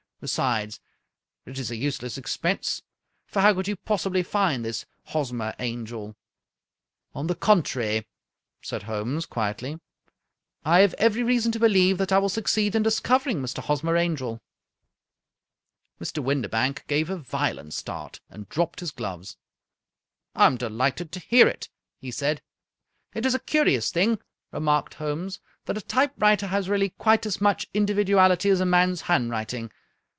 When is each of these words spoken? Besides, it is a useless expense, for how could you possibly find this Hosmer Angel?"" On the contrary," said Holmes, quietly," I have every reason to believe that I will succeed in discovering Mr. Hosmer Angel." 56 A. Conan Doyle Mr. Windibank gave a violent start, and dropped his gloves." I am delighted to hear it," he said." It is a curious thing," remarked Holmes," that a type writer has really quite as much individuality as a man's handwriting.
Besides, 0.21 0.79
it 1.47 1.57
is 1.57 1.71
a 1.71 1.75
useless 1.75 2.15
expense, 2.15 2.83
for 3.25 3.39
how 3.41 3.55
could 3.55 3.67
you 3.67 3.75
possibly 3.75 4.21
find 4.21 4.63
this 4.63 4.85
Hosmer 5.05 5.55
Angel?"" 5.57 6.15
On 7.15 7.25
the 7.25 7.33
contrary," 7.33 8.05
said 8.61 8.83
Holmes, 8.83 9.25
quietly," 9.25 9.79
I 10.63 10.81
have 10.81 10.93
every 10.99 11.23
reason 11.23 11.51
to 11.53 11.59
believe 11.59 11.97
that 11.97 12.11
I 12.11 12.19
will 12.19 12.29
succeed 12.29 12.75
in 12.75 12.83
discovering 12.83 13.41
Mr. 13.41 13.63
Hosmer 13.63 13.97
Angel." 13.97 14.39
56 15.97 16.11
A. 16.11 16.21
Conan 16.21 16.41
Doyle 16.43 16.51
Mr. 16.53 16.53
Windibank 16.53 16.85
gave 16.87 17.09
a 17.09 17.17
violent 17.17 17.73
start, 17.73 18.19
and 18.29 18.47
dropped 18.47 18.81
his 18.81 18.91
gloves." 18.91 19.37
I 20.35 20.45
am 20.45 20.55
delighted 20.55 21.11
to 21.13 21.19
hear 21.19 21.47
it," 21.47 21.67
he 21.97 22.11
said." 22.11 22.43
It 23.15 23.25
is 23.25 23.33
a 23.33 23.39
curious 23.39 23.89
thing," 23.89 24.19
remarked 24.51 24.93
Holmes," 24.93 25.39
that 25.65 25.77
a 25.79 25.81
type 25.81 26.13
writer 26.19 26.45
has 26.45 26.69
really 26.69 26.89
quite 26.91 27.25
as 27.25 27.41
much 27.41 27.65
individuality 27.73 28.51
as 28.51 28.59
a 28.59 28.67
man's 28.67 29.01
handwriting. 29.01 29.71